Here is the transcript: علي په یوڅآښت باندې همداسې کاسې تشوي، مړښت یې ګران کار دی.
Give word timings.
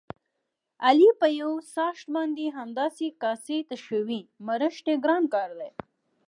علي 0.87 1.09
په 1.19 1.27
یوڅآښت 1.41 2.05
باندې 2.15 2.45
همداسې 2.57 3.05
کاسې 3.23 3.57
تشوي، 3.69 4.21
مړښت 4.45 4.85
یې 4.89 4.95
ګران 5.03 5.23
کار 5.33 5.49
دی. 5.59 5.71